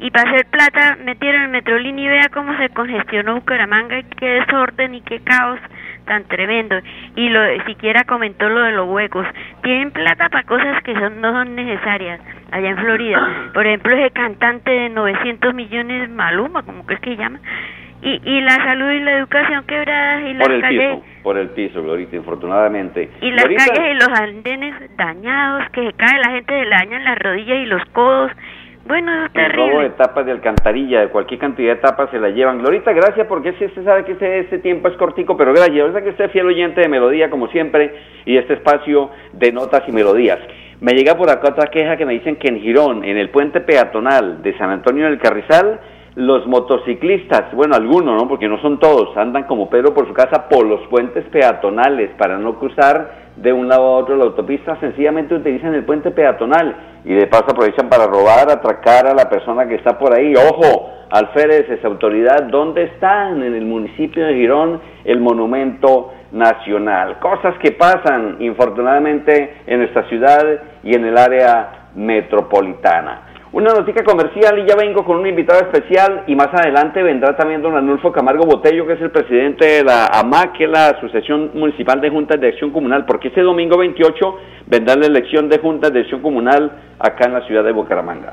y 0.00 0.10
para 0.10 0.30
hacer 0.30 0.46
plata 0.46 0.96
metieron 1.04 1.42
el 1.42 1.48
Metrolínea 1.48 2.04
y 2.04 2.08
vea 2.08 2.28
cómo 2.32 2.56
se 2.56 2.68
congestionó 2.70 3.36
Bucaramanga 3.36 3.98
y 3.98 4.04
qué 4.04 4.26
desorden 4.26 4.94
y 4.94 5.00
qué 5.00 5.20
caos 5.20 5.58
tan 6.06 6.24
tremendo. 6.24 6.76
Y 7.16 7.28
lo 7.28 7.40
siquiera 7.66 8.04
comentó 8.04 8.48
lo 8.48 8.62
de 8.62 8.72
los 8.72 8.88
huecos. 8.88 9.26
Tienen 9.62 9.90
plata 9.90 10.28
para 10.28 10.44
cosas 10.44 10.82
que 10.84 10.94
son, 10.94 11.20
no 11.20 11.32
son 11.32 11.54
necesarias 11.54 12.20
allá 12.50 12.70
en 12.70 12.78
Florida. 12.78 13.50
Por 13.54 13.66
ejemplo, 13.66 13.94
ese 13.96 14.10
cantante 14.10 14.70
de 14.70 14.88
900 14.88 15.54
millones, 15.54 16.08
Maluma, 16.10 16.62
como 16.62 16.86
que 16.86 16.94
es 16.94 17.00
que 17.00 17.16
llama. 17.16 17.40
Y, 18.00 18.20
y 18.24 18.40
la 18.40 18.54
salud 18.54 18.90
y 18.92 19.00
la 19.00 19.18
educación 19.18 19.64
quebradas 19.66 20.22
y 20.22 20.34
las 20.34 20.46
Por 20.46 20.54
el 20.54 20.60
calles 20.60 20.94
piso, 20.94 21.22
por 21.24 21.36
el 21.36 21.48
piso, 21.50 21.82
Glorita, 21.82 22.14
infortunadamente. 22.14 23.10
y 23.20 23.32
las 23.32 23.44
Glorita, 23.44 23.64
calles 23.66 23.90
y 23.90 23.94
los 23.94 24.20
andenes 24.20 24.96
dañados 24.96 25.68
que 25.72 25.84
se 25.84 25.92
cae 25.94 26.20
la 26.20 26.30
gente 26.30 26.54
se 26.54 26.64
le 26.64 26.70
dañan 26.70 27.02
las 27.02 27.18
rodillas 27.18 27.58
y 27.58 27.66
los 27.66 27.84
codos 27.86 28.30
bueno 28.88 29.12
eso 29.12 29.26
es 29.26 29.44
El 29.44 29.52
robo 29.52 29.66
de 29.66 29.72
terrible 29.72 29.90
tapas 29.90 30.26
de 30.26 30.32
alcantarilla, 30.32 31.00
de 31.00 31.08
cualquier 31.08 31.38
cantidad 31.38 31.74
de 31.74 31.80
tapas 31.80 32.10
se 32.10 32.18
la 32.18 32.30
llevan. 32.30 32.58
Glorita, 32.58 32.92
gracias 32.92 33.26
porque 33.26 33.52
sí, 33.52 33.66
usted 33.66 33.84
sabe 33.84 34.04
que 34.04 34.12
este, 34.12 34.40
este 34.40 34.58
tiempo 34.58 34.88
es 34.88 34.96
cortico, 34.96 35.36
pero 35.36 35.52
gracias. 35.52 35.92
Sé 35.92 36.02
que 36.02 36.10
usted 36.10 36.24
es 36.24 36.32
fiel 36.32 36.46
oyente 36.46 36.80
de 36.80 36.88
Melodía, 36.88 37.30
como 37.30 37.48
siempre, 37.48 37.94
y 38.24 38.36
este 38.36 38.54
espacio 38.54 39.10
de 39.32 39.52
notas 39.52 39.82
y 39.86 39.92
melodías. 39.92 40.38
Me 40.80 40.92
llega 40.92 41.16
por 41.16 41.28
acá 41.28 41.48
otra 41.50 41.70
queja 41.70 41.96
que 41.96 42.06
me 42.06 42.14
dicen 42.14 42.36
que 42.36 42.48
en 42.48 42.60
Girón, 42.60 43.04
en 43.04 43.16
el 43.16 43.30
puente 43.30 43.60
peatonal 43.60 44.42
de 44.42 44.56
San 44.56 44.70
Antonio 44.70 45.06
del 45.06 45.18
Carrizal, 45.18 45.80
los 46.18 46.48
motociclistas, 46.48 47.54
bueno, 47.54 47.76
algunos, 47.76 48.20
¿no? 48.20 48.26
Porque 48.26 48.48
no 48.48 48.60
son 48.60 48.80
todos, 48.80 49.16
andan 49.16 49.44
como 49.44 49.70
Pedro 49.70 49.94
por 49.94 50.08
su 50.08 50.12
casa 50.12 50.48
por 50.48 50.66
los 50.66 50.84
puentes 50.88 51.24
peatonales 51.26 52.10
para 52.18 52.38
no 52.38 52.58
cruzar 52.58 53.28
de 53.36 53.52
un 53.52 53.68
lado 53.68 53.84
a 53.84 53.98
otro 53.98 54.16
la 54.16 54.24
autopista, 54.24 54.74
sencillamente 54.80 55.36
utilizan 55.36 55.76
el 55.76 55.84
puente 55.84 56.10
peatonal 56.10 56.74
y 57.04 57.14
de 57.14 57.28
paso 57.28 57.44
aprovechan 57.50 57.88
para 57.88 58.08
robar, 58.08 58.50
atracar 58.50 59.06
a 59.06 59.14
la 59.14 59.30
persona 59.30 59.68
que 59.68 59.76
está 59.76 59.96
por 59.96 60.12
ahí. 60.12 60.34
Ojo, 60.34 60.90
alférez, 61.08 61.84
autoridad, 61.84 62.48
¿dónde 62.50 62.82
están 62.82 63.40
en 63.44 63.54
el 63.54 63.64
municipio 63.64 64.26
de 64.26 64.34
Girón 64.34 64.80
el 65.04 65.20
monumento 65.20 66.14
nacional? 66.32 67.20
Cosas 67.20 67.54
que 67.62 67.70
pasan, 67.70 68.38
infortunadamente, 68.40 69.58
en 69.68 69.78
nuestra 69.78 70.02
ciudad 70.08 70.44
y 70.82 70.96
en 70.96 71.04
el 71.04 71.16
área 71.16 71.90
metropolitana. 71.94 73.27
Una 73.50 73.72
noticia 73.72 74.04
comercial 74.04 74.58
y 74.58 74.68
ya 74.68 74.76
vengo 74.76 75.06
con 75.06 75.16
un 75.16 75.26
invitado 75.26 75.60
especial 75.60 76.24
y 76.26 76.36
más 76.36 76.48
adelante 76.52 77.02
vendrá 77.02 77.34
también 77.34 77.62
don 77.62 77.74
Arnulfo 77.74 78.12
Camargo 78.12 78.44
Botello, 78.44 78.86
que 78.86 78.92
es 78.92 79.00
el 79.00 79.10
presidente 79.10 79.64
de 79.64 79.84
la 79.84 80.04
AMAC, 80.06 80.58
que 80.58 80.64
es 80.64 80.70
la 80.70 80.88
Asociación 80.88 81.52
Municipal 81.54 81.98
de 81.98 82.10
Juntas 82.10 82.38
de 82.38 82.48
Acción 82.48 82.70
Comunal, 82.70 83.06
porque 83.06 83.28
este 83.28 83.40
domingo 83.40 83.78
28 83.78 84.38
vendrá 84.66 84.96
la 84.96 85.06
elección 85.06 85.48
de 85.48 85.58
Juntas 85.60 85.94
de 85.94 86.00
Acción 86.00 86.20
Comunal 86.20 86.70
acá 86.98 87.24
en 87.24 87.32
la 87.32 87.46
ciudad 87.46 87.64
de 87.64 87.72
Bucaramanga. 87.72 88.32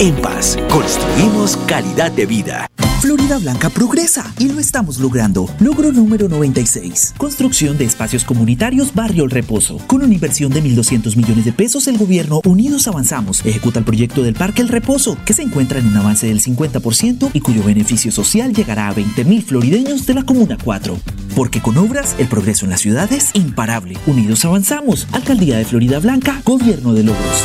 En 0.00 0.16
Paz, 0.16 0.58
construimos 0.70 1.56
calidad 1.68 2.10
de 2.10 2.26
vida. 2.26 2.66
Florida 3.00 3.38
Blanca 3.38 3.70
progresa 3.70 4.34
y 4.40 4.48
lo 4.48 4.58
estamos 4.58 4.98
logrando. 4.98 5.48
Logro 5.60 5.92
número 5.92 6.28
96. 6.28 7.14
Construcción 7.16 7.78
de 7.78 7.84
espacios 7.84 8.24
comunitarios 8.24 8.92
Barrio 8.92 9.22
El 9.24 9.30
Reposo. 9.30 9.78
Con 9.86 10.02
una 10.02 10.12
inversión 10.12 10.50
de 10.50 10.64
1.200 10.64 11.14
millones 11.14 11.44
de 11.44 11.52
pesos, 11.52 11.86
el 11.86 11.96
gobierno 11.96 12.40
Unidos 12.44 12.88
Avanzamos 12.88 13.46
ejecuta 13.46 13.78
el 13.78 13.84
proyecto 13.84 14.24
del 14.24 14.34
Parque 14.34 14.62
El 14.62 14.68
Reposo, 14.68 15.16
que 15.24 15.32
se 15.32 15.42
encuentra 15.42 15.78
en 15.78 15.86
un 15.86 15.96
avance 15.96 16.26
del 16.26 16.40
50% 16.40 17.30
y 17.32 17.40
cuyo 17.40 17.62
beneficio 17.62 18.10
social 18.10 18.52
llegará 18.52 18.88
a 18.88 18.94
20.000 18.94 19.44
florideños 19.44 20.06
de 20.06 20.14
la 20.14 20.24
Comuna 20.24 20.58
4. 20.64 20.98
Porque 21.36 21.60
con 21.60 21.76
obras, 21.76 22.16
el 22.18 22.26
progreso 22.26 22.64
en 22.64 22.70
la 22.70 22.78
ciudad 22.78 23.12
es 23.12 23.30
imparable. 23.34 23.96
Unidos 24.06 24.44
Avanzamos. 24.44 25.06
Alcaldía 25.12 25.58
de 25.58 25.64
Florida 25.64 26.00
Blanca, 26.00 26.40
Gobierno 26.44 26.94
de 26.94 27.04
Logros. 27.04 27.44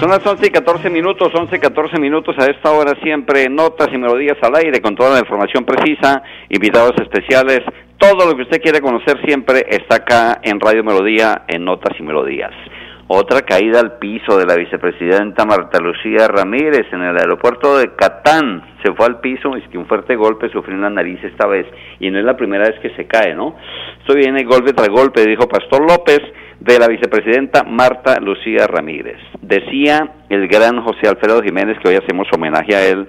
Son 0.00 0.10
las 0.10 0.24
11 0.24 0.46
y 0.46 0.50
14 0.50 0.90
minutos, 0.90 1.34
11 1.34 1.56
y 1.56 1.58
14 1.58 1.98
minutos 1.98 2.36
a 2.38 2.46
esta 2.46 2.70
hora 2.70 2.94
siempre 3.02 3.48
notas 3.48 3.88
y 3.92 3.98
melodías 3.98 4.36
al 4.42 4.54
aire 4.54 4.80
con 4.80 4.94
toda 4.94 5.14
la 5.14 5.18
información 5.18 5.64
precisa, 5.64 6.22
invitados 6.48 6.92
especiales, 7.02 7.62
todo 7.96 8.24
lo 8.24 8.36
que 8.36 8.42
usted 8.42 8.62
quiere 8.62 8.80
conocer 8.80 9.20
siempre 9.24 9.66
está 9.68 9.96
acá 9.96 10.38
en 10.44 10.60
Radio 10.60 10.84
Melodía 10.84 11.42
en 11.48 11.64
Notas 11.64 11.98
y 11.98 12.04
Melodías. 12.04 12.52
Otra 13.08 13.42
caída 13.42 13.80
al 13.80 13.98
piso 13.98 14.38
de 14.38 14.46
la 14.46 14.54
vicepresidenta 14.54 15.44
Marta 15.44 15.80
Lucía 15.80 16.28
Ramírez 16.28 16.86
en 16.92 17.02
el 17.02 17.16
aeropuerto 17.16 17.78
de 17.78 17.96
Catán. 17.96 18.76
Se 18.84 18.92
fue 18.92 19.06
al 19.06 19.18
piso, 19.18 19.56
es 19.56 19.66
que 19.68 19.78
un 19.78 19.86
fuerte 19.86 20.14
golpe 20.14 20.48
sufrió 20.50 20.76
en 20.76 20.82
la 20.82 20.90
nariz 20.90 21.18
esta 21.24 21.48
vez. 21.48 21.66
Y 21.98 22.10
no 22.10 22.20
es 22.20 22.24
la 22.24 22.36
primera 22.36 22.68
vez 22.68 22.78
que 22.80 22.94
se 22.94 23.06
cae, 23.06 23.34
¿no? 23.34 23.56
Esto 23.98 24.14
viene 24.14 24.44
golpe 24.44 24.74
tras 24.74 24.90
golpe, 24.90 25.26
dijo 25.26 25.48
Pastor 25.48 25.80
López 25.80 26.20
de 26.60 26.78
la 26.78 26.88
vicepresidenta 26.88 27.64
Marta 27.64 28.18
Lucía 28.20 28.66
Ramírez. 28.66 29.18
Decía 29.40 30.12
el 30.28 30.48
gran 30.48 30.82
José 30.82 31.08
Alfredo 31.08 31.42
Jiménez, 31.42 31.78
que 31.82 31.88
hoy 31.88 31.96
hacemos 31.96 32.26
homenaje 32.32 32.74
a 32.74 32.86
él, 32.86 33.06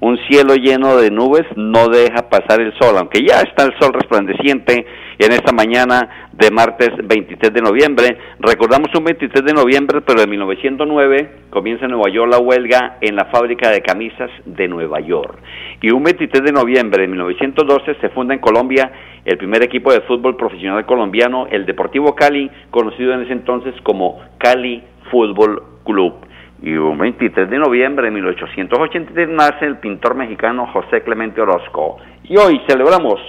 un 0.00 0.18
cielo 0.28 0.54
lleno 0.56 0.96
de 0.96 1.10
nubes 1.10 1.44
no 1.56 1.88
deja 1.88 2.28
pasar 2.28 2.60
el 2.60 2.72
sol, 2.78 2.96
aunque 2.98 3.20
ya 3.24 3.40
está 3.40 3.64
el 3.64 3.72
sol 3.78 3.92
resplandeciente 3.92 4.84
en 5.24 5.32
esta 5.32 5.52
mañana 5.52 6.28
de 6.32 6.50
martes 6.50 6.90
23 7.04 7.52
de 7.52 7.60
noviembre. 7.60 8.18
Recordamos 8.40 8.88
un 8.96 9.04
23 9.04 9.44
de 9.44 9.52
noviembre, 9.52 10.00
pero 10.00 10.20
de 10.20 10.26
1909 10.26 11.30
comienza 11.50 11.84
en 11.84 11.92
Nueva 11.92 12.10
York 12.10 12.30
la 12.30 12.38
huelga 12.38 12.96
en 13.00 13.14
la 13.14 13.26
fábrica 13.26 13.70
de 13.70 13.82
camisas 13.82 14.30
de 14.44 14.66
Nueva 14.66 15.00
York. 15.00 15.38
Y 15.80 15.92
un 15.92 16.02
23 16.02 16.42
de 16.42 16.52
noviembre 16.52 17.02
de 17.02 17.08
1912 17.08 17.96
se 18.00 18.08
funda 18.08 18.34
en 18.34 18.40
Colombia 18.40 18.90
el 19.24 19.38
primer 19.38 19.62
equipo 19.62 19.92
de 19.92 20.00
fútbol 20.02 20.36
profesional 20.36 20.84
colombiano, 20.86 21.46
el 21.50 21.66
Deportivo 21.66 22.14
Cali, 22.14 22.50
conocido 22.70 23.14
en 23.14 23.22
ese 23.22 23.32
entonces 23.32 23.74
como 23.82 24.20
Cali 24.38 24.82
Fútbol 25.10 25.62
Club. 25.84 26.14
Y 26.62 26.74
un 26.74 26.98
23 26.98 27.48
de 27.50 27.58
noviembre 27.58 28.06
de 28.06 28.12
1883 28.12 29.28
nace 29.28 29.66
el 29.66 29.78
pintor 29.78 30.14
mexicano 30.16 30.66
José 30.72 31.02
Clemente 31.02 31.40
Orozco. 31.40 31.98
Y 32.24 32.36
hoy 32.36 32.60
celebramos 32.66 33.20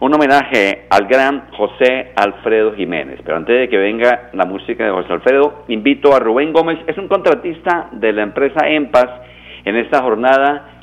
un 0.00 0.14
homenaje 0.14 0.86
al 0.90 1.06
gran 1.06 1.50
José 1.52 2.12
Alfredo 2.16 2.74
Jiménez. 2.74 3.20
Pero 3.24 3.36
antes 3.36 3.58
de 3.58 3.68
que 3.68 3.76
venga 3.76 4.30
la 4.32 4.44
música 4.44 4.84
de 4.84 4.90
José 4.90 5.12
Alfredo, 5.12 5.64
invito 5.68 6.14
a 6.14 6.18
Rubén 6.18 6.52
Gómez, 6.52 6.78
es 6.86 6.98
un 6.98 7.08
contratista 7.08 7.88
de 7.92 8.12
la 8.12 8.22
empresa 8.22 8.66
EMPAS 8.68 9.08
en 9.64 9.76
esta 9.76 10.02
jornada 10.02 10.82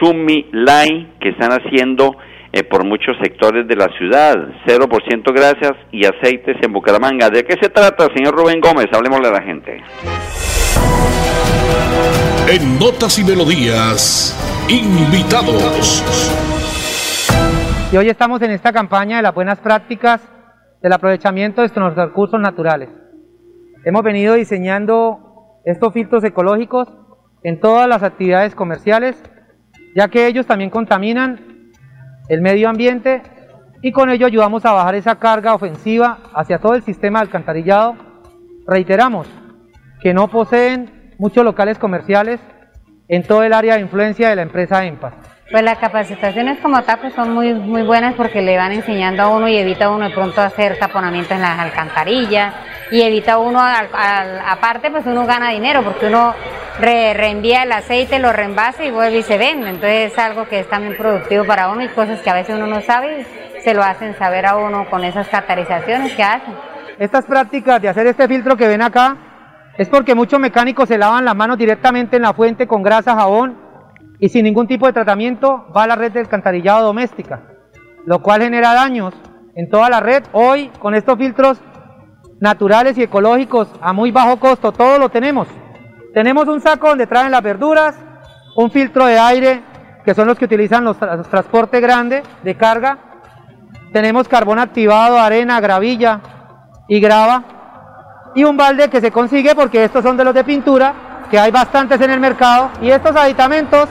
Shumi 0.00 0.46
Lai 0.52 1.08
que 1.20 1.30
están 1.30 1.52
haciendo 1.52 2.16
eh, 2.52 2.64
por 2.64 2.84
muchos 2.84 3.16
sectores 3.22 3.66
de 3.68 3.76
la 3.76 3.88
ciudad. 3.96 4.36
0% 4.66 5.32
grasas 5.32 5.76
y 5.92 6.04
aceites 6.04 6.56
en 6.62 6.72
Bucaramanga. 6.72 7.30
¿De 7.30 7.44
qué 7.44 7.56
se 7.60 7.68
trata, 7.68 8.08
señor 8.14 8.34
Rubén 8.34 8.60
Gómez? 8.60 8.86
Hablemosle 8.92 9.28
a 9.28 9.32
la 9.32 9.42
gente. 9.42 9.82
En 12.48 12.78
Notas 12.80 13.18
y 13.18 13.24
Melodías, 13.24 14.36
invitados. 14.68 16.02
Y 17.92 17.96
hoy 17.96 18.08
estamos 18.08 18.40
en 18.42 18.52
esta 18.52 18.72
campaña 18.72 19.16
de 19.16 19.22
las 19.24 19.34
buenas 19.34 19.58
prácticas 19.58 20.22
del 20.80 20.92
aprovechamiento 20.92 21.60
de 21.60 21.66
nuestros 21.66 21.96
recursos 21.96 22.40
naturales. 22.40 22.88
Hemos 23.84 24.04
venido 24.04 24.34
diseñando 24.34 25.58
estos 25.64 25.92
filtros 25.92 26.22
ecológicos 26.22 26.86
en 27.42 27.58
todas 27.58 27.88
las 27.88 28.04
actividades 28.04 28.54
comerciales, 28.54 29.20
ya 29.96 30.06
que 30.06 30.28
ellos 30.28 30.46
también 30.46 30.70
contaminan 30.70 31.72
el 32.28 32.40
medio 32.40 32.68
ambiente 32.68 33.22
y 33.82 33.90
con 33.90 34.08
ello 34.08 34.26
ayudamos 34.26 34.64
a 34.66 34.72
bajar 34.72 34.94
esa 34.94 35.18
carga 35.18 35.52
ofensiva 35.52 36.20
hacia 36.32 36.60
todo 36.60 36.74
el 36.74 36.82
sistema 36.82 37.18
de 37.18 37.24
alcantarillado. 37.24 37.96
Reiteramos 38.68 39.26
que 40.00 40.14
no 40.14 40.28
poseen 40.28 41.12
muchos 41.18 41.44
locales 41.44 41.76
comerciales 41.76 42.38
en 43.08 43.24
todo 43.24 43.42
el 43.42 43.52
área 43.52 43.74
de 43.74 43.80
influencia 43.80 44.28
de 44.28 44.36
la 44.36 44.42
empresa 44.42 44.84
EMPAS. 44.84 45.29
Pues 45.50 45.64
las 45.64 45.78
capacitaciones 45.78 46.60
como 46.60 46.80
tal 46.82 47.00
pues 47.00 47.12
son 47.12 47.34
muy, 47.34 47.52
muy 47.52 47.82
buenas 47.82 48.14
porque 48.14 48.40
le 48.40 48.56
van 48.56 48.70
enseñando 48.70 49.24
a 49.24 49.28
uno 49.30 49.48
y 49.48 49.56
evita 49.56 49.90
uno 49.90 50.08
de 50.08 50.14
pronto 50.14 50.40
hacer 50.40 50.78
taponamiento 50.78 51.34
en 51.34 51.40
las 51.40 51.58
alcantarillas 51.58 52.54
y 52.92 53.02
evita 53.02 53.38
uno, 53.38 53.60
aparte 53.60 54.92
pues 54.92 55.04
uno 55.06 55.26
gana 55.26 55.50
dinero 55.50 55.82
porque 55.82 56.06
uno 56.06 56.36
reenvía 56.78 57.64
el 57.64 57.72
aceite, 57.72 58.20
lo 58.20 58.32
reenvase 58.32 58.86
y 58.86 58.90
vuelve 58.92 59.18
y 59.18 59.22
se 59.24 59.38
vende. 59.38 59.70
Entonces 59.70 60.12
es 60.12 60.18
algo 60.20 60.46
que 60.46 60.60
es 60.60 60.68
también 60.68 60.96
productivo 60.96 61.44
para 61.44 61.68
uno 61.68 61.82
y 61.82 61.88
cosas 61.88 62.20
que 62.20 62.30
a 62.30 62.34
veces 62.34 62.54
uno 62.54 62.68
no 62.68 62.80
sabe 62.80 63.26
y 63.56 63.60
se 63.62 63.74
lo 63.74 63.82
hacen 63.82 64.16
saber 64.16 64.46
a 64.46 64.56
uno 64.56 64.88
con 64.88 65.02
esas 65.02 65.26
catarizaciones 65.26 66.12
que 66.12 66.22
hacen. 66.22 66.54
Estas 66.96 67.24
prácticas 67.24 67.82
de 67.82 67.88
hacer 67.88 68.06
este 68.06 68.28
filtro 68.28 68.56
que 68.56 68.68
ven 68.68 68.82
acá 68.82 69.16
es 69.76 69.88
porque 69.88 70.14
muchos 70.14 70.38
mecánicos 70.38 70.88
se 70.88 70.96
lavan 70.96 71.24
las 71.24 71.34
manos 71.34 71.58
directamente 71.58 72.16
en 72.16 72.22
la 72.22 72.34
fuente 72.34 72.68
con 72.68 72.84
grasa, 72.84 73.16
jabón 73.16 73.69
y 74.20 74.28
sin 74.28 74.44
ningún 74.44 74.66
tipo 74.66 74.86
de 74.86 74.92
tratamiento 74.92 75.66
va 75.74 75.84
a 75.84 75.86
la 75.86 75.96
red 75.96 76.12
de 76.12 76.20
alcantarillado 76.20 76.84
doméstica, 76.84 77.40
lo 78.04 78.20
cual 78.20 78.42
genera 78.42 78.74
daños 78.74 79.14
en 79.54 79.68
toda 79.70 79.88
la 79.88 80.00
red. 80.00 80.24
Hoy 80.32 80.70
con 80.78 80.94
estos 80.94 81.16
filtros 81.18 81.60
naturales 82.38 82.96
y 82.98 83.02
ecológicos 83.02 83.68
a 83.80 83.92
muy 83.92 84.10
bajo 84.10 84.38
costo, 84.38 84.72
todo 84.72 84.98
lo 84.98 85.08
tenemos. 85.08 85.48
Tenemos 86.12 86.48
un 86.48 86.60
saco 86.60 86.88
donde 86.88 87.06
traen 87.06 87.30
las 87.30 87.42
verduras, 87.42 87.96
un 88.56 88.70
filtro 88.70 89.06
de 89.06 89.18
aire, 89.18 89.62
que 90.04 90.14
son 90.14 90.26
los 90.26 90.38
que 90.38 90.44
utilizan 90.44 90.84
los, 90.84 90.98
transportes 90.98 91.80
grandes 91.80 92.22
de 92.42 92.56
carga. 92.56 92.98
Tenemos 93.92 94.28
carbón 94.28 94.58
activado, 94.58 95.18
arena, 95.18 95.60
gravilla 95.60 96.20
y 96.88 97.00
grava. 97.00 97.44
Y 98.34 98.44
un 98.44 98.56
balde 98.56 98.88
que 98.88 99.00
se 99.00 99.10
consigue 99.10 99.54
porque 99.54 99.84
estos 99.84 100.02
son 100.02 100.16
de 100.16 100.24
los 100.24 100.34
de 100.34 100.44
pintura, 100.44 101.26
que 101.30 101.38
hay 101.38 101.50
bastantes 101.50 102.00
en 102.00 102.10
el 102.10 102.20
mercado. 102.20 102.70
Y 102.80 102.90
estos 102.90 103.14
aditamentos 103.16 103.88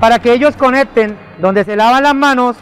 para 0.00 0.18
que 0.18 0.32
ellos 0.32 0.56
conecten 0.56 1.16
donde 1.38 1.64
se 1.64 1.76
lavan 1.76 2.02
las 2.02 2.14
manos, 2.14 2.56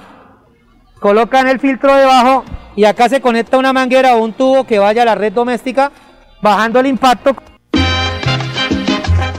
colocan 1.01 1.49
el 1.49 1.59
filtro 1.59 1.95
debajo 1.95 2.45
y 2.77 2.85
acá 2.85 3.09
se 3.09 3.21
conecta 3.21 3.59
una 3.59 3.73
manguera 3.73 4.15
o 4.15 4.25
un 4.25 4.33
tubo 4.33 4.67
que 4.67 4.79
vaya 4.79 5.03
a 5.03 5.07
la 5.07 5.15
red 5.15 5.33
doméstica, 5.33 5.91
bajando 6.41 6.81
el 6.81 6.87
impacto. 6.87 7.35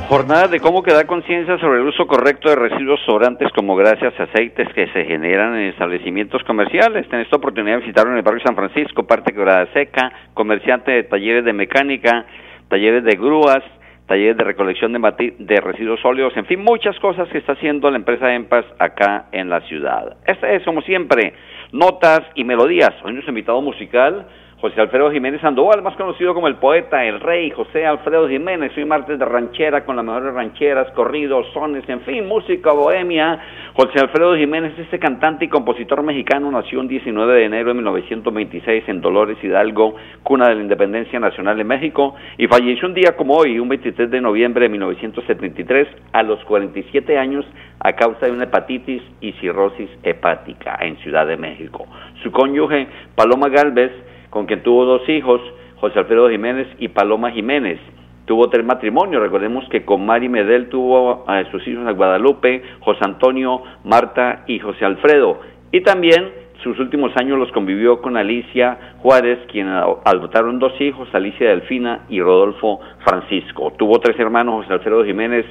Jornada 0.09 0.47
de 0.47 0.59
cómo 0.59 0.83
quedar 0.83 1.07
conciencia 1.07 1.57
sobre 1.57 1.79
el 1.79 1.87
uso 1.87 2.05
correcto 2.05 2.47
de 2.47 2.55
residuos 2.55 2.99
sobrantes 3.03 3.51
como 3.53 3.75
grasas, 3.75 4.13
aceites 4.19 4.67
que 4.75 4.85
se 4.87 5.05
generan 5.05 5.55
en 5.55 5.69
establecimientos 5.69 6.43
comerciales. 6.43 7.07
En 7.11 7.21
esta 7.21 7.37
oportunidad 7.37 7.79
visitaron 7.79 8.11
en 8.11 8.17
el 8.19 8.23
barrio 8.23 8.43
San 8.45 8.55
Francisco, 8.55 9.07
parte 9.07 9.33
Quebrada 9.33 9.65
Seca, 9.73 10.11
comerciante 10.35 10.91
de 10.91 11.03
talleres 11.03 11.45
de 11.45 11.53
mecánica, 11.53 12.27
talleres 12.69 13.03
de 13.03 13.15
grúas, 13.15 13.63
talleres 14.07 14.37
de 14.37 14.43
recolección 14.43 14.93
de, 14.93 15.35
de 15.39 15.61
residuos 15.61 15.99
sólidos, 16.01 16.35
en 16.35 16.45
fin, 16.45 16.61
muchas 16.61 16.97
cosas 16.99 17.29
que 17.29 17.37
está 17.37 17.53
haciendo 17.53 17.89
la 17.89 17.97
empresa 17.97 18.33
EMPAS 18.33 18.65
acá 18.79 19.25
en 19.31 19.49
la 19.49 19.61
ciudad. 19.61 20.17
Este 20.25 20.55
es, 20.55 20.63
como 20.63 20.81
siempre, 20.81 21.33
notas 21.71 22.21
y 22.35 22.43
melodías. 22.43 22.91
Hoy 23.03 23.13
nuestro 23.13 23.31
invitado 23.31 23.61
musical 23.61 24.27
José 24.63 24.79
Alfredo 24.79 25.11
Jiménez 25.11 25.41
Sandoval, 25.41 25.81
más 25.81 25.97
conocido 25.97 26.33
como 26.33 26.47
el 26.47 26.55
poeta, 26.55 27.03
el 27.03 27.19
rey 27.19 27.51
José 27.51 27.85
Alfredo 27.85 28.29
Jiménez. 28.29 28.71
Hoy 28.77 28.85
martes 28.85 29.19
de 29.19 29.25
ranchera 29.25 29.83
con 29.83 29.97
las 29.97 30.05
mejores 30.05 30.33
rancheras, 30.33 30.89
corridos, 30.91 31.45
sones, 31.51 31.83
en 31.89 31.99
fin, 32.03 32.25
música 32.25 32.71
bohemia. 32.71 33.41
José 33.73 33.99
Alfredo 33.99 34.37
Jiménez, 34.37 34.71
este 34.79 34.99
cantante 34.99 35.43
y 35.43 35.47
compositor 35.49 36.01
mexicano, 36.01 36.49
nació 36.49 36.79
el 36.79 36.87
19 36.87 37.33
de 37.33 37.43
enero 37.43 37.67
de 37.67 37.73
1926 37.73 38.85
en 38.87 39.01
Dolores 39.01 39.37
Hidalgo, 39.43 39.97
cuna 40.23 40.47
de 40.47 40.55
la 40.55 40.61
independencia 40.61 41.19
nacional 41.19 41.57
de 41.57 41.65
México, 41.65 42.15
y 42.37 42.47
falleció 42.47 42.87
un 42.87 42.93
día 42.93 43.17
como 43.17 43.35
hoy, 43.35 43.59
un 43.59 43.67
23 43.67 44.09
de 44.09 44.21
noviembre 44.21 44.63
de 44.63 44.69
1973, 44.69 45.89
a 46.13 46.23
los 46.23 46.41
47 46.45 47.17
años, 47.17 47.45
a 47.81 47.91
causa 47.97 48.27
de 48.27 48.31
una 48.31 48.45
hepatitis 48.45 49.03
y 49.19 49.33
cirrosis 49.41 49.89
hepática 50.03 50.77
en 50.79 50.95
Ciudad 50.99 51.27
de 51.27 51.35
México. 51.35 51.85
Su 52.23 52.31
cónyuge, 52.31 52.87
Paloma 53.13 53.49
Galvez, 53.49 53.91
con 54.33 54.47
quien 54.47 54.63
tuvo 54.63 54.83
dos 54.83 55.07
hijos, 55.09 55.39
José 55.79 55.99
Alfredo 55.99 56.27
Jiménez 56.27 56.67
y 56.79 56.87
Paloma 56.87 57.29
Jiménez. 57.29 57.79
Tuvo 58.25 58.49
tres 58.49 58.65
matrimonios, 58.65 59.21
recordemos 59.21 59.63
que 59.69 59.85
con 59.85 60.07
Mari 60.07 60.27
Medel 60.27 60.69
tuvo 60.69 61.23
a 61.27 61.43
sus 61.51 61.67
hijos 61.67 61.85
a 61.85 61.91
Guadalupe, 61.91 62.63
José 62.79 63.01
Antonio, 63.03 63.61
Marta 63.83 64.43
y 64.47 64.57
José 64.57 64.85
Alfredo. 64.85 65.39
Y 65.71 65.81
también 65.81 66.31
sus 66.63 66.79
últimos 66.79 67.11
años 67.17 67.37
los 67.37 67.51
convivió 67.51 68.01
con 68.01 68.17
Alicia 68.17 68.95
Juárez, 69.03 69.37
quien 69.51 69.67
adoptaron 69.67 70.57
dos 70.57 70.73
hijos, 70.81 71.07
Alicia 71.13 71.49
Delfina 71.49 72.05
y 72.09 72.19
Rodolfo 72.19 72.79
Francisco. 73.05 73.71
Tuvo 73.77 73.99
tres 73.99 74.19
hermanos, 74.19 74.63
José 74.63 74.73
Alfredo 74.73 75.05
Jiménez, 75.05 75.45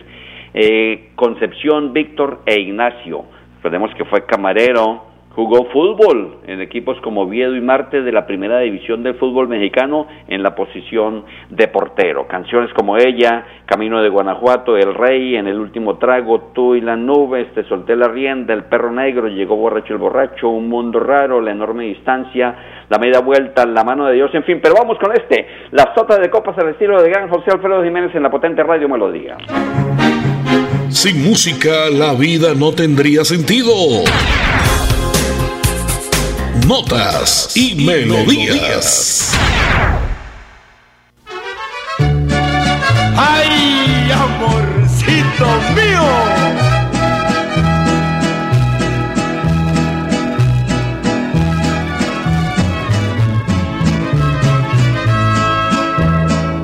eh, 0.54 1.10
Concepción, 1.14 1.92
Víctor 1.92 2.40
e 2.46 2.60
Ignacio. 2.60 3.26
Recordemos 3.58 3.94
que 3.94 4.04
fue 4.06 4.26
camarero, 4.26 5.11
Jugó 5.34 5.64
fútbol 5.72 6.40
en 6.46 6.60
equipos 6.60 7.00
como 7.00 7.26
Viedo 7.26 7.56
y 7.56 7.60
Marte 7.62 8.02
de 8.02 8.12
la 8.12 8.26
primera 8.26 8.58
división 8.58 9.02
del 9.02 9.14
fútbol 9.14 9.48
mexicano 9.48 10.06
en 10.28 10.42
la 10.42 10.54
posición 10.54 11.24
de 11.48 11.68
portero. 11.68 12.28
Canciones 12.28 12.70
como 12.74 12.98
ella, 12.98 13.46
Camino 13.64 14.02
de 14.02 14.10
Guanajuato, 14.10 14.76
El 14.76 14.94
Rey, 14.94 15.36
En 15.36 15.46
el 15.46 15.58
último 15.58 15.96
trago, 15.96 16.50
Tú 16.54 16.74
y 16.74 16.82
la 16.82 16.96
nube, 16.96 17.46
Te 17.54 17.64
solté 17.64 17.96
la 17.96 18.08
rienda, 18.08 18.52
El 18.52 18.64
perro 18.64 18.92
negro, 18.92 19.28
Llegó 19.28 19.56
borracho 19.56 19.94
el 19.94 19.98
borracho, 19.98 20.50
Un 20.50 20.68
mundo 20.68 21.00
raro, 21.00 21.40
La 21.40 21.52
enorme 21.52 21.84
distancia, 21.84 22.84
La 22.90 22.98
media 22.98 23.20
vuelta, 23.20 23.64
La 23.64 23.84
mano 23.84 24.06
de 24.06 24.14
Dios, 24.16 24.30
en 24.34 24.44
fin. 24.44 24.60
Pero 24.62 24.74
vamos 24.78 24.98
con 24.98 25.12
este, 25.12 25.46
Las 25.70 25.94
sotas 25.94 26.20
de 26.20 26.28
copas 26.28 26.58
al 26.58 26.68
estilo 26.68 27.00
de 27.00 27.08
gran 27.08 27.30
José 27.30 27.52
Alfredo 27.52 27.82
Jiménez 27.82 28.14
en 28.14 28.22
la 28.22 28.30
potente 28.30 28.62
radio 28.62 28.86
Melodía. 28.86 29.38
Sin 30.90 31.22
música 31.24 31.88
la 31.90 32.12
vida 32.12 32.52
no 32.54 32.72
tendría 32.72 33.24
sentido 33.24 33.72
notas 36.72 37.50
y, 37.54 37.74
melodías. 37.84 39.32
¡Ay, 43.14 44.10
amorcito 44.10 45.48
mío! 45.76 46.08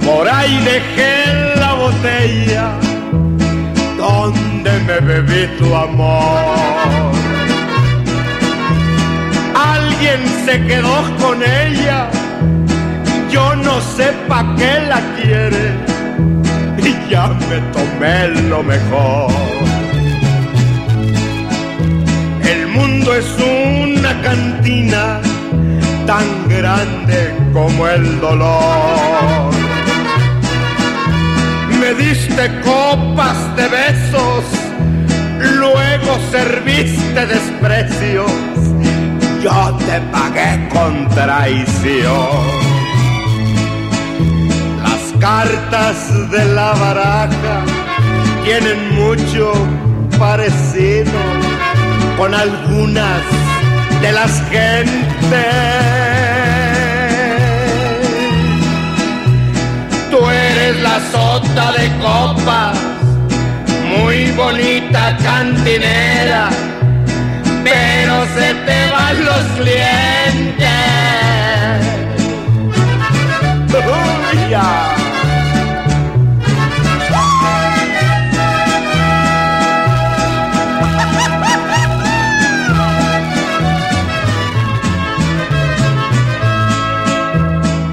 Por 0.06 0.26
ahí 0.26 0.56
dejé 0.64 1.54
la 1.60 1.74
botella 1.74 2.66
donde 3.98 4.72
me 4.86 5.00
bebí 5.00 5.46
tu 5.58 5.74
amor 5.74 7.17
alguien 9.98 10.20
se 10.44 10.64
quedó 10.66 11.02
con 11.20 11.42
ella. 11.42 12.08
Yo 13.30 13.56
no 13.56 13.80
sé 13.80 14.12
pa' 14.28 14.54
qué 14.56 14.80
la 14.88 15.00
quiere 15.16 15.72
y 16.78 17.10
ya 17.10 17.28
me 17.28 17.60
tomé 17.72 18.28
lo 18.48 18.62
mejor. 18.62 19.30
El 22.42 22.66
mundo 22.68 23.14
es 23.14 23.26
una 23.38 24.20
cantina 24.22 25.20
tan 26.06 26.48
grande 26.48 27.34
como 27.52 27.88
el 27.88 28.20
dolor. 28.20 29.50
Me 31.80 31.94
diste 31.94 32.50
copas 32.60 33.56
de 33.56 33.68
besos, 33.68 34.44
luego 35.40 36.18
serviste 36.30 37.26
desprecios 37.26 38.57
yo 39.42 39.76
te 39.86 40.00
pagué 40.12 40.68
con 40.72 41.08
traición. 41.08 42.58
Las 44.82 45.20
cartas 45.20 46.30
de 46.30 46.44
la 46.54 46.72
baraja 46.72 47.64
tienen 48.44 48.94
mucho 48.94 49.52
parecido 50.18 51.12
con 52.16 52.34
algunas 52.34 53.22
de 54.00 54.12
las 54.12 54.42
gentes. 54.50 54.98
Tú 60.10 60.18
eres 60.28 60.80
la 60.82 61.00
sota 61.12 61.72
de 61.72 61.88
copas, 61.98 62.78
muy 63.96 64.30
bonita 64.32 65.16
cantinera, 65.22 66.48
pero 67.64 68.26
se 68.34 68.54
te 68.66 68.90
van 68.90 69.24
los 69.24 69.44
clientes. 69.58 69.88
Ya. 74.50 74.96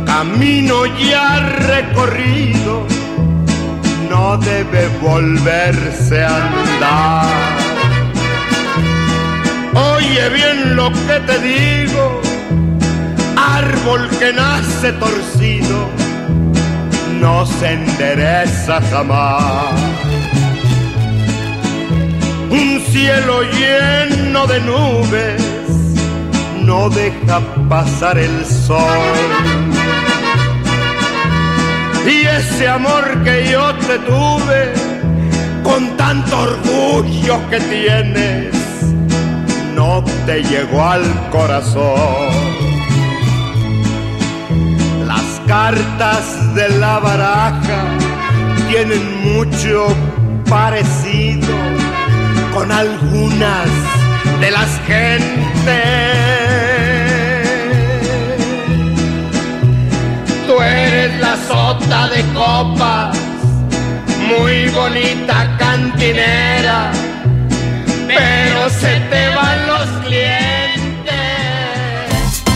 Camino 0.06 0.86
ya 0.86 1.40
recorrido 1.68 2.88
no 4.10 4.38
debe 4.38 4.88
volverse 5.02 6.24
a 6.24 6.36
andar. 6.38 7.65
Oye 10.18 10.30
bien 10.30 10.78
lo 10.78 10.90
que 10.94 11.20
te 11.28 11.40
digo, 11.40 12.22
árbol 13.36 14.08
que 14.18 14.32
nace 14.32 14.94
torcido, 14.94 15.90
no 17.20 17.46
se 17.46 17.74
endereza 17.74 18.80
jamás. 18.90 19.74
Un 22.50 22.82
cielo 22.94 23.42
lleno 23.42 24.48
de 24.48 24.62
nubes 24.62 25.44
no 26.62 26.90
deja 26.90 27.42
pasar 27.68 28.18
el 28.18 28.46
sol. 28.46 29.20
Y 32.08 32.26
ese 32.26 32.70
amor 32.70 33.22
que 33.26 33.50
yo 33.52 33.76
te 33.86 34.00
tuve, 34.00 34.72
con 35.62 35.98
tanto 35.98 36.40
orgullo 36.40 37.50
que 37.50 37.60
tienes, 37.60 38.55
no 39.76 40.04
te 40.26 40.42
llegó 40.42 40.82
al 40.82 41.04
corazón. 41.30 42.32
Las 45.06 45.42
cartas 45.48 46.56
de 46.56 46.70
la 46.80 47.00
baraja 47.00 47.84
tienen 48.70 49.36
mucho 49.36 49.88
parecido 50.50 51.54
con 52.54 52.72
algunas 52.72 53.68
de 54.40 54.52
las 54.52 54.80
gentes. 54.88 55.36
Tú 60.48 60.62
eres 60.62 61.20
la 61.20 61.36
sota 61.48 62.08
de 62.08 62.24
copas, 62.34 63.18
muy 64.30 64.70
bonita 64.70 65.58
cantinera, 65.58 66.92
pero 68.16 68.70
se 68.70 69.00
te 69.10 69.36
van 69.36 69.68
los 69.68 70.06
clientes. 70.06 70.56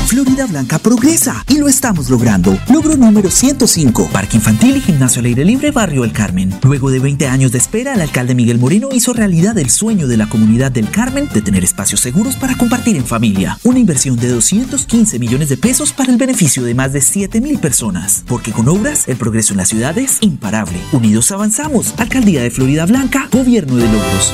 Florida 0.09 0.47
Blanca 0.47 0.79
progresa 0.79 1.45
y 1.47 1.59
lo 1.59 1.67
estamos 1.67 2.09
logrando. 2.09 2.57
Logro 2.67 2.97
número 2.97 3.29
105, 3.29 4.09
Parque 4.11 4.37
Infantil 4.37 4.77
y 4.77 4.81
Gimnasio 4.81 5.19
al 5.19 5.27
Aire 5.27 5.45
Libre, 5.45 5.69
Barrio 5.69 6.03
El 6.03 6.11
Carmen. 6.11 6.51
Luego 6.63 6.89
de 6.89 6.97
20 6.97 7.27
años 7.27 7.51
de 7.51 7.59
espera, 7.59 7.93
el 7.93 8.01
alcalde 8.01 8.33
Miguel 8.33 8.57
Moreno 8.57 8.89
hizo 8.91 9.13
realidad 9.13 9.55
el 9.59 9.69
sueño 9.69 10.07
de 10.07 10.17
la 10.17 10.27
comunidad 10.27 10.71
del 10.71 10.89
Carmen 10.89 11.29
de 11.31 11.43
tener 11.43 11.63
espacios 11.63 11.99
seguros 11.99 12.37
para 12.37 12.57
compartir 12.57 12.97
en 12.97 13.05
familia. 13.05 13.59
Una 13.63 13.77
inversión 13.77 14.15
de 14.15 14.29
215 14.29 15.19
millones 15.19 15.49
de 15.49 15.57
pesos 15.57 15.93
para 15.93 16.11
el 16.11 16.17
beneficio 16.17 16.63
de 16.63 16.73
más 16.73 16.91
de 16.91 17.01
7 17.01 17.39
mil 17.39 17.59
personas. 17.59 18.23
Porque 18.25 18.51
con 18.51 18.67
obras, 18.67 19.07
el 19.07 19.15
progreso 19.15 19.53
en 19.53 19.57
la 19.57 19.65
ciudad 19.65 19.95
es 19.99 20.17
imparable. 20.21 20.79
Unidos 20.91 21.31
avanzamos. 21.31 21.93
Alcaldía 21.97 22.41
de 22.41 22.49
Florida 22.49 22.87
Blanca, 22.87 23.29
Gobierno 23.31 23.75
de 23.75 23.85
Logros. 23.85 24.33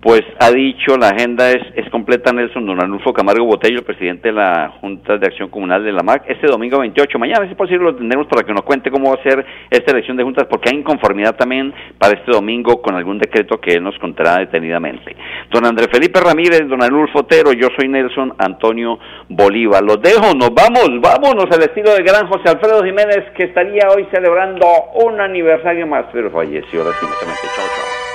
pues 0.07 0.23
ha 0.39 0.51
dicho 0.51 0.95
la 0.97 1.09
agenda 1.09 1.51
es, 1.51 1.61
es 1.75 1.89
completa 1.89 2.31
Nelson 2.31 2.65
Don 2.65 2.81
Arnulfo 2.81 3.11
Camargo 3.11 3.43
Botello, 3.43 3.83
presidente 3.83 4.29
de 4.29 4.35
la 4.35 4.71
Junta 4.79 5.17
de 5.17 5.27
Acción 5.27 5.49
Comunal 5.49 5.83
de 5.83 5.91
la 5.91 6.01
MAC, 6.01 6.29
este 6.29 6.47
domingo 6.47 6.79
28. 6.79 7.19
Mañana, 7.19 7.43
si 7.43 7.51
es 7.51 7.57
posible, 7.57 7.83
lo 7.83 7.93
tendremos 7.97 8.25
para 8.27 8.43
que 8.43 8.53
nos 8.53 8.61
cuente 8.61 8.89
cómo 8.89 9.09
va 9.09 9.19
a 9.19 9.23
ser 9.23 9.45
esta 9.69 9.91
elección 9.91 10.15
de 10.15 10.23
juntas, 10.23 10.47
porque 10.49 10.69
hay 10.69 10.77
inconformidad 10.77 11.35
también 11.35 11.73
para 11.97 12.13
este 12.13 12.31
domingo 12.31 12.81
con 12.81 12.95
algún 12.95 13.19
decreto 13.19 13.59
que 13.59 13.73
él 13.73 13.83
nos 13.83 13.99
contará 13.99 14.37
detenidamente. 14.37 15.13
Don 15.51 15.65
Andrés 15.65 15.89
Felipe 15.91 16.21
Ramírez, 16.21 16.69
don 16.69 16.81
Arnulfo 16.81 17.19
Otero, 17.19 17.51
yo 17.51 17.67
soy 17.77 17.89
Nelson 17.89 18.33
Antonio 18.37 18.97
Bolívar. 19.27 19.83
Los 19.83 20.01
dejo, 20.01 20.33
nos 20.35 20.51
vamos, 20.53 20.89
vámonos 21.01 21.51
al 21.51 21.63
estilo 21.63 21.93
de 21.93 22.03
gran 22.03 22.27
José 22.29 22.47
Alfredo 22.47 22.81
Jiménez, 22.81 23.25
que 23.35 23.43
estaría 23.43 23.89
hoy 23.93 24.07
celebrando 24.09 24.65
un 25.03 25.19
aniversario 25.19 25.85
más, 25.85 26.05
pero 26.13 26.31
falleció 26.31 26.81
lastimosamente. 26.85 27.41
Chao, 27.53 27.65
chao. 27.65 28.06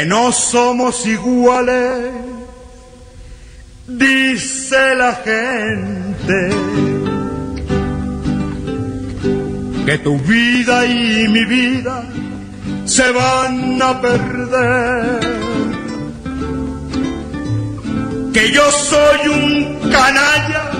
Que 0.00 0.06
no 0.06 0.32
somos 0.32 1.04
iguales, 1.04 2.10
dice 3.86 4.94
la 4.94 5.12
gente, 5.16 6.38
que 9.84 9.98
tu 9.98 10.16
vida 10.20 10.86
y 10.86 11.28
mi 11.28 11.44
vida 11.44 12.02
se 12.86 13.12
van 13.12 13.82
a 13.82 14.00
perder, 14.00 15.20
que 18.32 18.50
yo 18.52 18.70
soy 18.70 19.28
un 19.28 19.90
canalla 19.90 20.70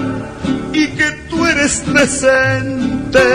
y 0.73 0.87
que 0.97 1.11
tú 1.29 1.45
eres 1.45 1.85
decente. 1.93 3.27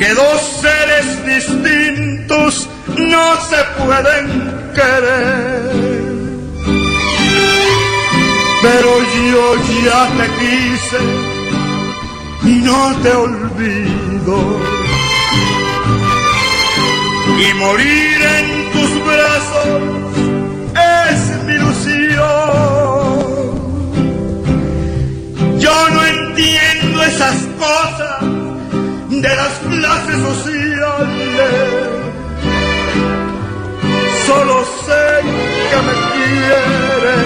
Que 0.00 0.12
dos 0.12 0.40
seres 0.60 1.24
distintos 1.24 2.68
no 2.98 3.40
se 3.48 3.56
pueden 3.78 4.26
querer. 4.74 5.96
Pero 8.62 8.90
yo 9.32 9.44
ya 9.84 10.08
te 10.18 10.26
quise 10.40 11.00
y 12.44 12.54
no 12.62 12.80
te 13.02 13.12
olvido. 13.12 14.36
Y 17.38 17.54
morir 17.54 18.22
en 18.38 18.46
tus 18.72 18.90
brazos 19.04 19.82
es 20.74 21.18
mi 21.44 21.52
ilusión. 21.54 22.16
Yo 25.58 25.88
no 25.90 26.06
entiendo 26.06 27.02
esas 27.02 27.36
cosas 27.58 28.20
de 29.10 29.36
las 29.36 29.52
clases 29.68 30.18
sociales 30.22 30.65
solo 34.26 34.64
sé 34.86 35.04
que 35.70 35.78
me 35.86 35.94
quieres 36.14 37.24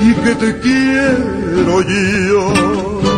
y 0.00 0.10
que 0.22 0.32
te 0.42 0.50
quiero 0.60 1.74
yo. 1.82 3.17